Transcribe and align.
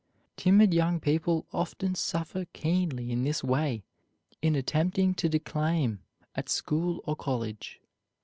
Timid 0.35 0.73
young 0.73 0.99
people 0.99 1.45
often 1.53 1.93
suffer 1.93 2.45
keenly 2.53 3.11
in 3.11 3.21
this 3.23 3.43
way 3.43 3.83
in 4.41 4.55
attempting 4.55 5.13
to 5.13 5.29
declaim 5.29 5.99
at 6.33 6.49
school 6.49 7.01
or 7.05 7.15
college. 7.15 7.79